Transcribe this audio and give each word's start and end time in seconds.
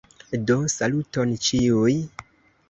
Do, 0.51 0.55
saluton 0.75 1.35
ĉiuj. 1.49 1.95